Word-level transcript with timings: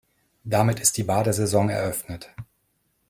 Damit 0.45 0.79
ist 0.79 0.97
die 0.97 1.03
Badesaison 1.03 1.69
eröffnet. 1.69 2.31